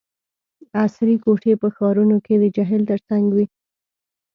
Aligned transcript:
عصري 0.83 1.15
کوټي 1.23 1.53
په 1.61 1.67
ښارونو 1.75 2.17
کې 2.25 2.35
د 2.37 2.43
جهیل 2.55 2.83
ترڅنګ 2.89 3.25
وي 3.35 3.45